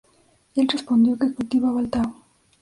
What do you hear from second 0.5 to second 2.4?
Él respondió que cultivaba el Tao.